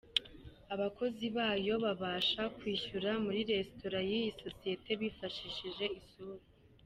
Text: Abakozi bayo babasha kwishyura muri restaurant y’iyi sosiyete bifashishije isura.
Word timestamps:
Abakozi 0.73 1.25
bayo 1.37 1.73
babasha 1.83 2.41
kwishyura 2.57 3.09
muri 3.25 3.39
restaurant 3.51 4.07
y’iyi 4.11 4.31
sosiyete 4.43 4.89
bifashishije 5.01 5.85
isura. 6.01 6.43